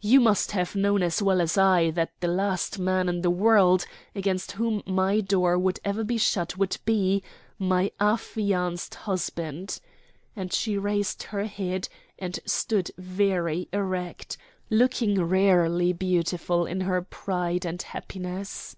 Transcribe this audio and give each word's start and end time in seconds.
You 0.00 0.18
must 0.18 0.52
have 0.52 0.74
known 0.74 1.02
as 1.02 1.20
well 1.20 1.42
as 1.42 1.58
I 1.58 1.90
that 1.90 2.18
the 2.20 2.26
last 2.28 2.78
man 2.78 3.06
in 3.06 3.20
the 3.20 3.28
world 3.28 3.84
against 4.14 4.52
whom 4.52 4.82
my 4.86 5.20
door 5.20 5.58
would 5.58 5.78
ever 5.84 6.02
be 6.02 6.16
shut 6.16 6.56
would 6.56 6.78
be 6.86 7.22
my 7.58 7.90
affianced 8.00 8.94
husband;" 8.94 9.80
and 10.34 10.54
she 10.54 10.78
raised 10.78 11.24
her 11.24 11.44
head, 11.44 11.90
and 12.18 12.40
stood 12.46 12.92
very 12.96 13.68
erect, 13.74 14.38
looking 14.70 15.20
rarely 15.22 15.92
beautiful 15.92 16.64
in 16.64 16.80
her 16.80 17.02
pride 17.02 17.66
and 17.66 17.82
happiness. 17.82 18.76